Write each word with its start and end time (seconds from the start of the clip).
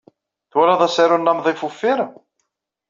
Twalaḍ 0.51 0.81
asaru 0.87 1.17
n 1.19 1.31
Amḍif 1.31 1.61
Uffir? 1.67 1.99